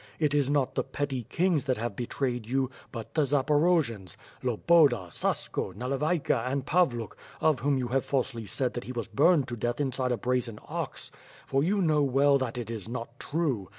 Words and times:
It 0.17 0.33
is 0.33 0.49
not 0.49 0.73
the 0.73 0.83
petty 0.83 1.21
kings 1.29 1.65
that 1.65 1.77
have 1.77 1.95
betrayed 1.95 2.47
you, 2.47 2.71
but 2.91 3.13
the 3.13 3.21
Zaporojians; 3.21 4.15
Loboda, 4.41 5.11
Sasko, 5.13 5.73
Nalevayka, 5.75 6.43
and 6.51 6.65
Pavluk, 6.65 7.15
of 7.39 7.59
whom 7.59 7.77
you 7.77 7.89
have 7.89 8.03
falsely 8.03 8.47
said 8.47 8.73
that 8.73 8.85
he 8.85 8.91
was 8.91 9.07
burned 9.07 9.47
to 9.49 9.55
death 9.55 9.79
inside 9.79 10.11
a 10.11 10.17
brazen 10.17 10.57
ox; 10.67 11.11
for 11.45 11.61
you 11.63 11.83
know 11.83 12.01
well 12.01 12.39
that 12.39 12.57
it 12.57 12.71
is 12.71 12.89
not 12.89 13.19
true! 13.19 13.69